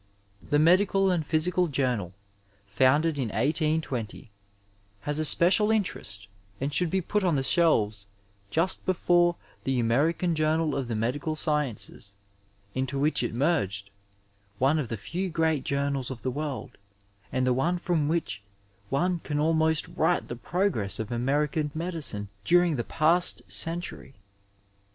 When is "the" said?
0.41-0.57, 7.35-7.43, 9.63-9.79, 10.87-10.95, 14.87-14.97, 16.23-16.31, 17.45-17.53, 20.29-20.35, 22.75-22.83